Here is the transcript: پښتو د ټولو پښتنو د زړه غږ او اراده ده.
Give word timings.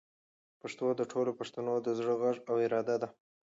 پښتو 0.61 0.85
د 0.99 1.01
ټولو 1.11 1.31
پښتنو 1.39 1.73
د 1.81 1.87
زړه 1.99 2.13
غږ 2.21 2.37
او 2.49 2.55
اراده 2.65 2.95
ده. 3.01 3.07